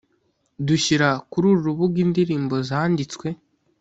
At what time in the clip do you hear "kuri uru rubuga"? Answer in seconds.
1.31-1.97